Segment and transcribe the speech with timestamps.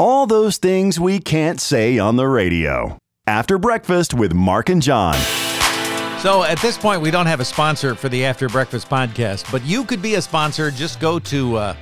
[0.00, 2.96] All those things we can't say on the radio.
[3.26, 5.12] After breakfast with Mark and John.
[6.20, 9.62] So at this point, we don't have a sponsor for the After Breakfast podcast, but
[9.62, 10.70] you could be a sponsor.
[10.70, 11.76] Just go to, uh,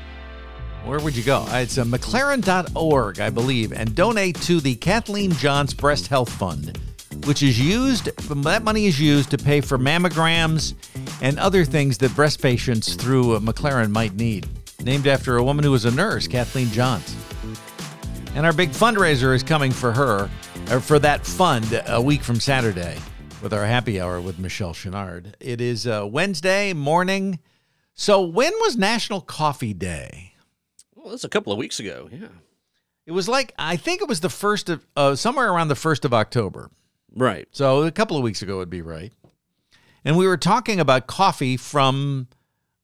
[0.84, 1.42] where would you go?
[1.48, 6.76] Uh, It's uh, McLaren.org, I believe, and donate to the Kathleen Johns Breast Health Fund,
[7.24, 8.06] which is used,
[8.42, 10.74] that money is used to pay for mammograms
[11.22, 14.48] and other things that breast patients through uh, McLaren might need.
[14.82, 17.14] Named after a woman who was a nurse, Kathleen Johns.
[18.38, 20.30] And our big fundraiser is coming for her,
[20.70, 22.96] or for that fund, a week from Saturday
[23.42, 25.34] with our happy hour with Michelle Chenard.
[25.40, 27.40] It is uh, Wednesday morning.
[27.94, 30.34] So, when was National Coffee Day?
[30.94, 32.08] Well, that's a couple of weeks ago.
[32.12, 32.28] Yeah.
[33.06, 36.04] It was like, I think it was the first of, uh, somewhere around the 1st
[36.04, 36.70] of October.
[37.16, 37.48] Right.
[37.50, 39.12] So, a couple of weeks ago would be right.
[40.04, 42.28] And we were talking about coffee from,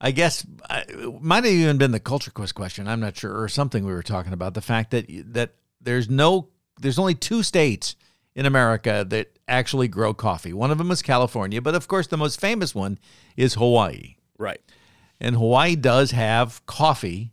[0.01, 2.89] I guess, it might have even been the culture quiz question.
[2.89, 4.55] I'm not sure, or something we were talking about.
[4.55, 6.49] The fact that that there's no,
[6.81, 7.97] there's only two states
[8.35, 10.53] in America that actually grow coffee.
[10.53, 12.99] One of them is California, but of course, the most famous one
[13.37, 14.17] is Hawaii.
[14.39, 14.61] Right.
[15.21, 17.33] And Hawaii does have coffee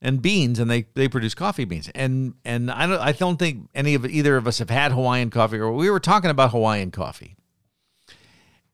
[0.00, 1.90] and beans, and they, they produce coffee beans.
[1.94, 5.30] And and I don't I don't think any of either of us have had Hawaiian
[5.30, 7.36] coffee, or we were talking about Hawaiian coffee.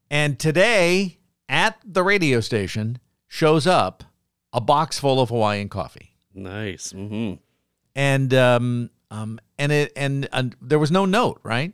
[0.08, 4.04] And today at the radio station shows up
[4.52, 6.92] a box full of Hawaiian coffee, Nice.
[6.92, 7.34] hmm
[7.94, 11.72] and um um and it and, and there was no note, right?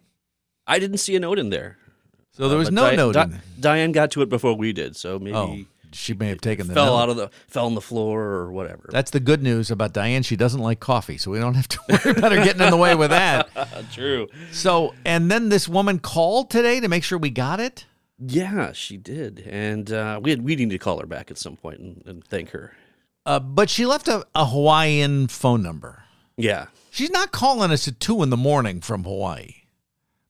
[0.67, 1.79] I didn't see a note in there.
[2.33, 3.13] So there Uh, was but no Di- note.
[3.15, 3.43] Di- in there.
[3.61, 5.59] Diane got to it before we did, so maybe Oh,
[5.93, 7.03] she may have taken the fell note.
[7.03, 8.89] out of the fell on the floor or whatever.
[8.91, 10.23] That's the good news about Diane.
[10.23, 12.77] She doesn't like coffee, so we don't have to worry about her getting in the
[12.77, 13.51] way with that.
[13.93, 14.29] true.
[14.53, 17.85] So, and then this woman called today to make sure we got it.
[18.25, 21.57] Yeah, she did, and uh, we had we need to call her back at some
[21.57, 22.73] point and, and thank her.
[23.27, 26.05] Uh, but she left a, a Hawaiian phone number.
[26.37, 26.67] Yeah.
[26.91, 29.55] She's not calling us at two in the morning from Hawaii.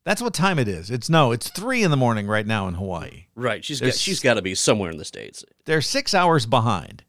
[0.05, 0.91] That's what time it is.
[0.91, 3.27] It's no, it's three in the morning right now in Hawaii.
[3.35, 3.65] Right.
[3.65, 7.05] She's got, she's got to be somewhere in the states They're six hours behind.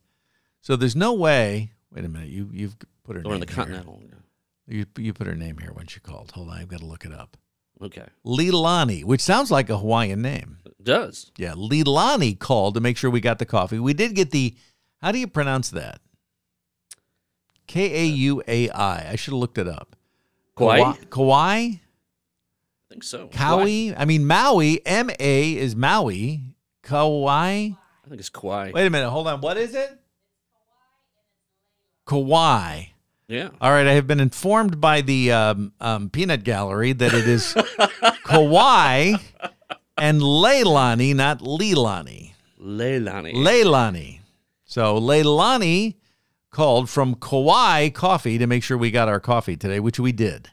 [0.61, 1.71] So there's no way.
[1.91, 2.29] Wait a minute.
[2.29, 3.55] You you've put her or name in the here.
[3.55, 4.01] continental.
[4.67, 6.31] You you put her name here when she called.
[6.31, 7.35] Hold on, I've got to look it up.
[7.83, 8.05] Okay.
[8.25, 10.59] Leilani, which sounds like a Hawaiian name.
[10.65, 11.31] It does.
[11.37, 13.77] Yeah, Leilani called to make sure we got the coffee.
[13.77, 14.55] We did get the.
[15.01, 15.99] How do you pronounce that?
[17.67, 19.11] K A U A I.
[19.11, 19.97] I should have looked it up.
[20.55, 20.77] Kauai?
[20.77, 20.93] Kauai?
[21.09, 21.57] Kauai?
[21.57, 21.79] I
[22.89, 23.27] think so.
[23.27, 23.93] Kauai?
[23.97, 24.85] I mean, Maui.
[24.85, 26.41] M A is Maui.
[26.83, 27.71] Kauai?
[28.05, 28.71] I think it's Kauai.
[28.73, 29.09] Wait a minute.
[29.09, 29.41] Hold on.
[29.41, 29.99] What is it?
[32.05, 32.92] Kauai.
[33.27, 33.49] Yeah.
[33.61, 33.87] All right.
[33.87, 37.55] I have been informed by the um, um, Peanut Gallery that it is
[38.25, 39.13] Kauai
[39.97, 42.33] and Leilani, not Leilani.
[42.61, 43.33] Leilani.
[43.33, 44.19] Leilani.
[44.65, 45.95] So Leilani
[46.49, 50.49] called from Kauai Coffee to make sure we got our coffee today, which we did.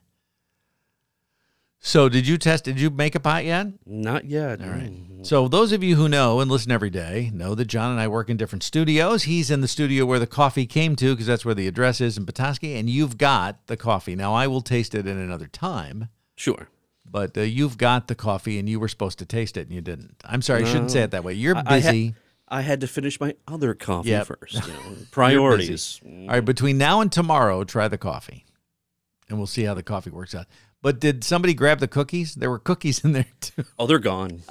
[1.79, 2.65] So did you test?
[2.65, 3.69] Did you make a pot yet?
[3.87, 4.61] Not yet.
[4.61, 4.93] All right.
[5.23, 8.09] So those of you who know and listen every day know that John and I
[8.09, 9.25] work in different studios.
[9.25, 12.17] He's in the studio where the coffee came to because that's where the address is
[12.17, 14.17] in Petoskey, and you've got the coffee.
[14.17, 16.69] Now I will taste it in another time, Sure.
[17.05, 19.83] but uh, you've got the coffee and you were supposed to taste it and you
[19.83, 20.17] didn't.
[20.25, 21.35] I'm sorry, I shouldn't say it that way.
[21.35, 22.15] You're I- I ha- busy.
[22.49, 24.27] I had to finish my other coffee Yep.
[24.27, 24.55] first.
[24.55, 26.01] You know, priorities.
[26.05, 28.45] All right, between now and tomorrow, try the coffee,
[29.29, 30.47] and we'll see how the coffee works out.
[30.83, 32.35] But did somebody grab the cookies?
[32.35, 33.65] There were cookies in there too.
[33.79, 34.43] Oh, they're gone.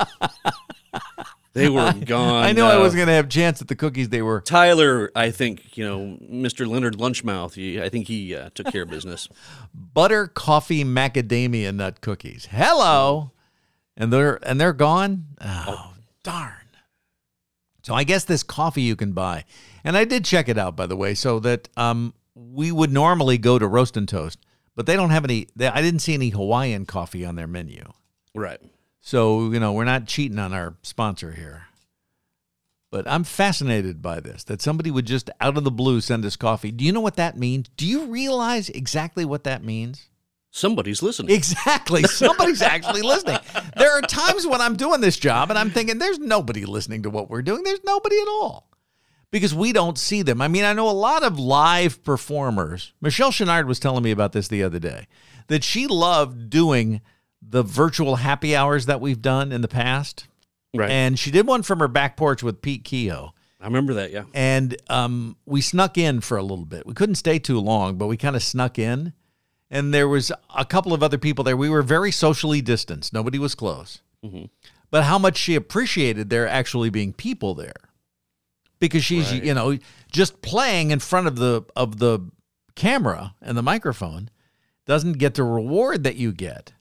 [1.54, 2.44] they were gone.
[2.44, 4.10] I knew I Uh, was going to have a chance at the cookies.
[4.10, 6.68] They were Tyler, I think you know, Mr.
[6.68, 7.56] Leonard Lunchmouth.
[7.56, 9.28] He, I think he uh, took care of business.
[9.74, 12.48] butter coffee macadamia nut cookies.
[12.52, 13.32] Hello,
[13.98, 15.26] and they're and they're gone.
[15.42, 16.54] Oh, darn!
[17.82, 19.46] So I guess this coffee you can buy,
[19.84, 23.38] and I did check it out by the way, so that um we would normally
[23.40, 24.38] go to Roast and Toast,
[24.80, 25.50] but they don't have any.
[25.58, 27.84] They, I didn't see any Hawaiian coffee on their menu.
[28.34, 28.62] Right.
[29.02, 31.64] So, you know, we're not cheating on our sponsor here.
[32.90, 36.38] But I'm fascinated by this that somebody would just out of the blue send us
[36.38, 36.72] coffee.
[36.72, 37.68] Do you know what that means?
[37.76, 40.08] Do you realize exactly what that means?
[40.50, 41.36] Somebody's listening.
[41.36, 42.04] Exactly.
[42.06, 43.40] Somebody's actually listening.
[43.76, 47.10] There are times when I'm doing this job and I'm thinking, there's nobody listening to
[47.10, 47.64] what we're doing.
[47.64, 48.69] There's nobody at all
[49.32, 50.42] because we don't see them.
[50.42, 52.94] I mean, I know a lot of live performers.
[53.02, 55.08] Michelle Chenard was telling me about this the other day
[55.48, 57.02] that she loved doing
[57.42, 60.28] the virtual happy hours that we've done in the past.
[60.76, 60.90] right.
[60.90, 63.34] And she did one from her back porch with Pete Keogh.
[63.62, 64.12] I remember that.
[64.12, 64.24] Yeah.
[64.34, 66.86] And um, we snuck in for a little bit.
[66.86, 69.14] We couldn't stay too long, but we kind of snuck in.
[69.72, 71.58] And there was a couple of other people there.
[71.58, 73.14] We were very socially distanced.
[73.14, 74.02] Nobody was close.
[74.92, 77.89] But how much she appreciated there actually being people there,
[78.80, 79.44] because she's Right.
[79.44, 79.78] you know
[80.12, 82.20] just playing in front of the of the
[82.76, 84.30] camera and the microphone.
[84.86, 86.74] doesn't get the reward that you get.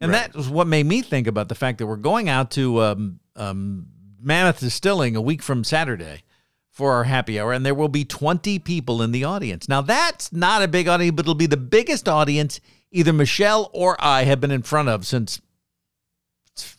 [0.00, 0.22] And Right.
[0.32, 3.20] that was what made me think about the fact that we're going out to um,
[3.36, 3.86] um,
[4.20, 6.22] Mammoth Distilling a week from Saturday
[6.72, 9.68] for our happy hour, and there will be 20 people in the audience.
[9.68, 12.60] Now, that's not a big audience, but it'll be the biggest audience
[12.90, 15.40] either Michelle or I have been in front of since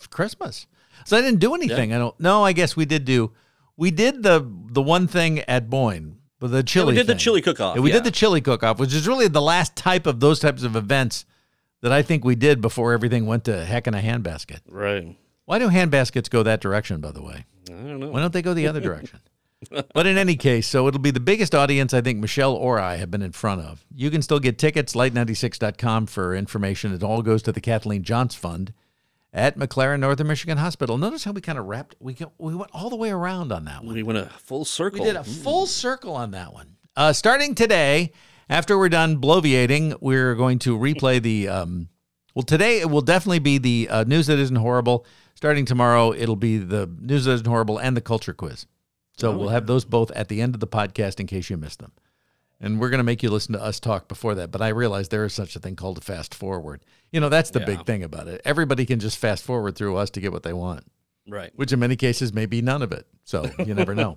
[0.10, 0.68] Christmas.
[1.06, 1.94] So I didn't do anything.
[1.94, 2.19] I don't.
[2.19, 3.31] No, I guess we did do.
[3.77, 6.88] We did the the one thing at Boyne, but the Yeah, chili.
[6.94, 7.75] we did the chili cook-off.
[7.75, 7.95] Yeah, we yeah.
[7.97, 10.75] did the chili cook off, which is really the last type of those types of
[10.75, 11.25] events
[11.81, 14.59] that I think we did before everything went to heck in a handbasket.
[14.68, 15.15] Right.
[15.45, 17.45] Why do handbaskets go that direction, by the way?
[17.69, 18.09] I don't know.
[18.09, 19.19] Why don't they go the other direction?
[19.94, 22.97] but in any case, so it'll be the biggest audience I think Michelle or I
[22.97, 23.85] have been in front of.
[23.95, 26.94] You can still get tickets, light96.com for information.
[26.94, 28.74] It all goes to the Kathleen Johns Fund
[29.33, 30.97] at McLaren Northern Michigan Hospital.
[30.97, 33.65] Notice how we kind of wrapped, we, go, we went all the way around on
[33.65, 33.94] that one.
[33.94, 35.01] We went a full circle.
[35.01, 36.77] We did a full circle on that one.
[36.95, 38.12] Uh, starting today,
[38.50, 41.47] after we're done bloviating, we're going to replay the.
[41.47, 41.89] Um,
[42.33, 45.06] well, today it will definitely be the uh, news that isn't horrible.
[45.35, 48.65] Starting tomorrow, it'll be the news that isn't horrible and the culture quiz.
[49.18, 51.79] So we'll have those both at the end of the podcast in case you missed
[51.79, 51.91] them.
[52.59, 54.50] And we're going to make you listen to us talk before that.
[54.51, 56.83] But I realize there is such a thing called a fast forward.
[57.12, 57.65] You know, that's the Yeah.
[57.65, 58.42] big thing about it.
[58.45, 60.83] Everybody can just fast forward through us to get what they want
[61.30, 61.51] Right.
[61.56, 63.06] which in many cases may be none of it.
[63.25, 64.15] So you never know.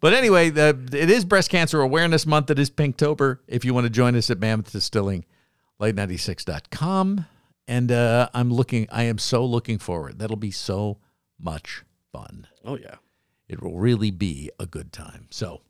[0.00, 2.50] but anyway, the, it is Breast Cancer Awareness Month.
[2.50, 3.40] It is Pinktober.
[3.46, 5.24] If you want to join us at Mammoth Distilling,
[5.80, 7.26] light96.com.
[7.68, 10.18] And uh, I'm looking, I am so looking forward.
[10.18, 10.98] That'll be so
[11.38, 12.46] much fun.
[12.64, 12.96] Oh yeah.
[13.48, 15.26] It will really be a good time.
[15.30, 15.60] So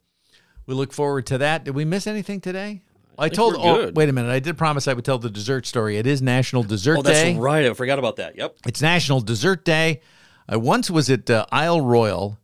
[0.70, 1.64] we look forward to that.
[1.64, 2.82] Did we miss anything today?
[3.18, 3.56] I, think told.
[3.58, 4.30] Oh, wait a minute!
[4.30, 5.98] I did promise I would tell the dessert story.
[5.98, 7.36] It is National Dessert Oh, that's Day.
[7.36, 7.66] right.
[7.66, 8.36] I forgot about that.
[8.36, 8.56] Yep.
[8.66, 10.00] It's National Dessert Day.
[10.48, 12.38] I once was at uh, Isle Royale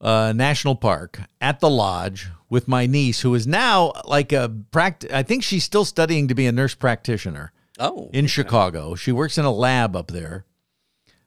[0.00, 5.10] uh, National Park at the lodge with my niece, who is now like a pract.
[5.10, 8.10] I think she's still studying to be a nurse practitioner Oh.
[8.12, 8.94] in Chicago.
[8.96, 10.44] She works in a lab up there.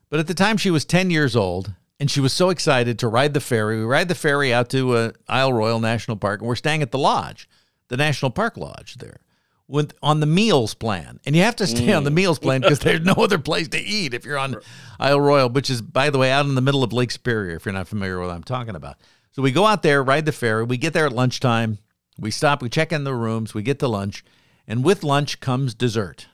[0.10, 3.08] But at the time, she was 10 years old, and she was so excited to
[3.08, 3.78] ride the ferry.
[3.78, 6.92] We ride the ferry out to uh, Isle Royale National Park, and we're staying at
[6.92, 7.50] the lodge,
[7.88, 9.22] the National Park Lodge there,
[9.68, 11.20] with on the meals plan.
[11.26, 13.80] And you have to stay on the meals plan because there's no other place to
[13.80, 14.56] eat if you're on
[15.00, 17.66] Isle Royale, which is, by the way, out in the middle of Lake Superior, if
[17.66, 18.98] you're not familiar with what I'm talking about.
[19.32, 20.64] So we go out there, ride the ferry.
[20.64, 21.80] We get there at lunchtime.
[22.20, 24.24] We stop, we check in the rooms, we get to lunch,
[24.68, 26.28] and with lunch comes dessert.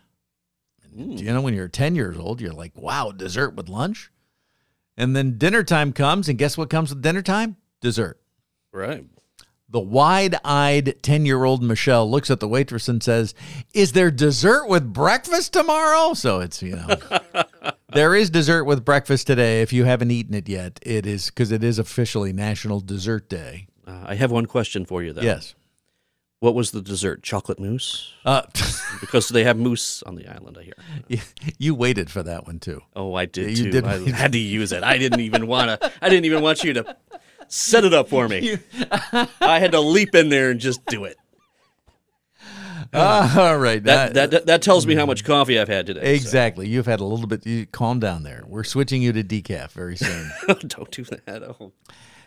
[0.95, 4.11] You know, when you're 10 years old, you're like, wow, dessert with lunch?
[4.95, 7.57] And then dinner time comes, and guess what comes with dinner time?
[7.81, 8.19] Dessert.
[8.71, 9.05] Right.
[9.69, 13.33] The wide eyed 10 year old Michelle looks at the waitress and says,
[13.73, 16.13] Is there dessert with breakfast tomorrow?
[16.13, 16.97] So it's, you know,
[17.93, 19.63] there is dessert with breakfast today.
[19.63, 23.65] If you haven't eaten it yet, it is because it is officially National Dessert Day.
[23.87, 25.21] Uh, I have one question for you though.
[25.21, 25.55] Yes.
[26.43, 27.23] What was the dessert?
[27.23, 28.11] Chocolate mousse?
[28.25, 28.41] Uh,
[28.99, 30.57] Because they have mousse on the island.
[30.59, 31.21] I hear.
[31.57, 32.81] you waited for that one too.
[32.97, 33.71] Oh, I did You too.
[33.71, 34.13] did I wait.
[34.13, 34.83] had to use it.
[34.83, 35.91] I didn't even want to.
[36.01, 36.97] I didn't even want you to
[37.47, 38.57] set it up for me.
[39.39, 41.15] I had to leap in there and just do it.
[42.93, 43.81] Ah, all right.
[43.83, 46.01] That, That- that, that, tells me how much coffee I've had today.
[46.01, 46.07] so.
[46.11, 46.67] Exactly.
[46.67, 47.45] You've had a little bit.
[47.45, 48.43] You calm down there.
[48.45, 50.29] We're switching you to decaf very soon.
[50.67, 51.43] Don't do that.
[51.43, 51.71] Oh.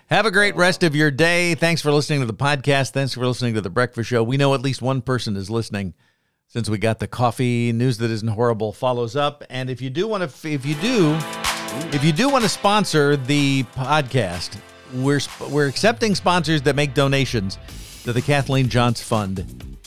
[0.09, 1.57] Have a great rest of your day.
[1.57, 2.93] Thanks for listening to the podcast.
[2.93, 4.23] Thanks for listening to the Breakfast Show.
[4.23, 5.95] We know at least one person is listening
[6.47, 9.43] since we got the coffee news that isn't horrible follows up.
[9.51, 11.17] And if you do want to, if you do,
[11.93, 14.57] if you do want to sponsor the podcast,
[14.95, 15.21] we're
[15.51, 17.59] we're accepting sponsors that make donations
[18.05, 19.41] to the Kathleen Johns Fund.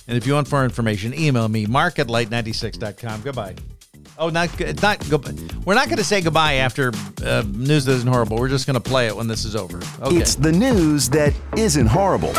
[0.06, 3.22] And if you want more information, email me mark at light96.com.
[3.22, 3.56] Goodbye.
[4.20, 5.10] Oh, not it's not.
[5.10, 5.22] Go,
[5.64, 6.92] we're not going to say goodbye after
[7.24, 8.38] uh, news that isn't horrible.
[8.38, 9.80] We're just going to play it when this is over.
[10.02, 10.18] Okay.
[10.18, 12.34] It's the news that isn't horrible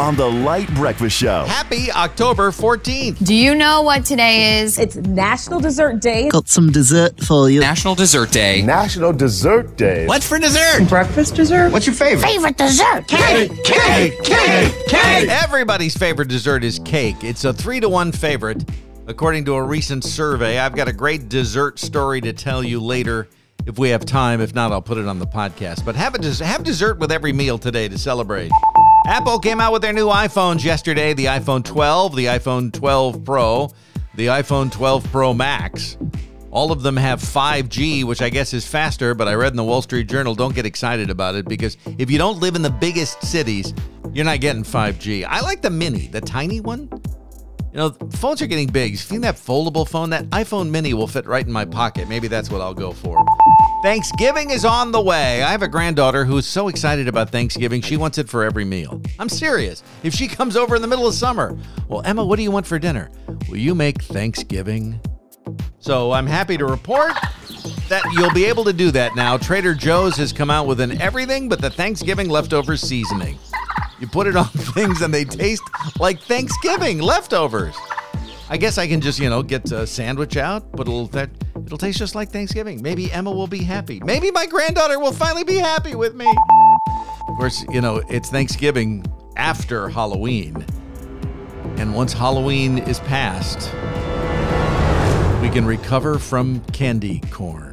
[0.00, 1.44] on the Light Breakfast Show.
[1.44, 3.22] Happy October 14th.
[3.22, 4.78] Do you know what today is?
[4.78, 6.30] It's National Dessert Day.
[6.30, 7.60] Got some dessert for you.
[7.60, 8.62] National Dessert Day.
[8.62, 10.06] National Dessert Day.
[10.06, 10.88] What's for dessert?
[10.88, 11.70] Breakfast dessert.
[11.70, 12.26] What's your favorite?
[12.26, 13.06] Favorite dessert.
[13.08, 15.28] Cake, cake, cake, cake.
[15.28, 17.16] Everybody's favorite dessert is cake.
[17.22, 18.64] It's a three to one favorite,
[19.08, 20.58] according to a recent survey.
[20.58, 23.26] I've got a great dessert story to tell you later
[23.66, 24.40] if we have time.
[24.40, 25.84] If not, I'll put it on the podcast.
[25.84, 28.52] But have a des- have dessert with every meal today to celebrate.
[29.06, 33.70] Apple came out with their new iPhones yesterday the iPhone 12, the iPhone 12 Pro,
[34.14, 35.96] the iPhone 12 Pro Max.
[36.50, 39.64] All of them have 5G, which I guess is faster, but I read in the
[39.64, 42.70] Wall Street Journal don't get excited about it because if you don't live in the
[42.70, 43.72] biggest cities,
[44.12, 45.26] you're not getting 5G.
[45.26, 46.90] I like the mini, the tiny one.
[47.72, 48.92] You know, phones are getting big.
[48.92, 50.10] You seen that foldable phone?
[50.10, 52.08] That iPhone mini will fit right in my pocket.
[52.08, 53.22] Maybe that's what I'll go for.
[53.82, 55.42] Thanksgiving is on the way.
[55.42, 59.02] I have a granddaughter who's so excited about Thanksgiving, she wants it for every meal.
[59.18, 59.82] I'm serious.
[60.02, 61.56] If she comes over in the middle of summer,
[61.88, 63.10] well, Emma, what do you want for dinner?
[63.48, 64.98] Will you make Thanksgiving?
[65.78, 67.12] So I'm happy to report
[67.88, 69.36] that you'll be able to do that now.
[69.36, 73.38] Trader Joe's has come out with an everything but the Thanksgiving leftover seasoning.
[74.00, 75.62] You put it on things and they taste
[75.98, 77.76] like Thanksgiving leftovers.
[78.50, 81.30] I guess I can just, you know, get a sandwich out, but it'll that
[81.66, 82.80] it'll taste just like Thanksgiving.
[82.80, 84.00] Maybe Emma will be happy.
[84.00, 86.26] Maybe my granddaughter will finally be happy with me.
[87.28, 89.04] Of course, you know, it's Thanksgiving
[89.36, 90.64] after Halloween.
[91.76, 93.70] And once Halloween is past,
[95.42, 97.67] we can recover from candy corn.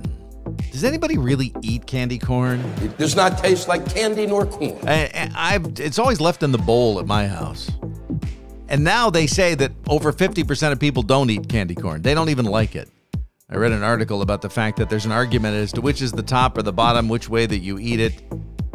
[0.75, 2.60] Does anybody really eat candy corn?
[2.82, 4.77] It does not taste like candy nor corn.
[4.86, 7.72] I, I've, it's always left in the bowl at my house.
[8.67, 12.01] And now they say that over 50% of people don't eat candy corn.
[12.01, 12.89] They don't even like it.
[13.50, 16.12] I read an article about the fact that there's an argument as to which is
[16.12, 18.22] the top or the bottom, which way that you eat it.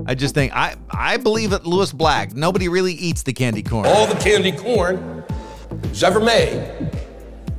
[0.06, 2.32] I just think I I believe that Lewis Black.
[2.32, 3.84] Nobody really eats the candy corn.
[3.84, 5.22] All the candy corn
[5.68, 6.90] that was ever made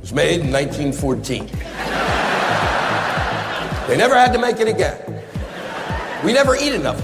[0.00, 1.91] was made in 1914.
[3.86, 5.22] They never had to make it again.
[6.24, 7.02] We never eat enough.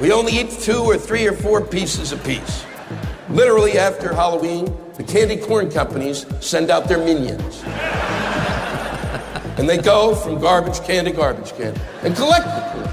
[0.00, 2.64] We only eat two or three or four pieces apiece.
[3.28, 7.62] Literally after Halloween, the candy corn companies send out their minions.
[9.58, 12.90] and they go from garbage can to garbage can and collect the corn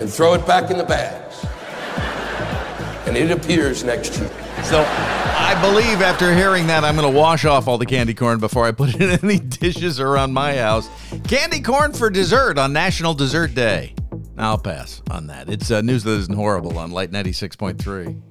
[0.00, 1.44] and throw it back in the bags.
[3.06, 4.30] And it appears next year.
[4.62, 4.82] So
[5.42, 8.66] I believe after hearing that, I'm going to wash off all the candy corn before
[8.66, 10.88] I put it in any dishes around my house.
[11.26, 13.94] Candy corn for dessert on National Dessert Day.
[14.38, 15.48] I'll pass on that.
[15.50, 18.29] It's uh, news that isn't horrible on Light 96.3.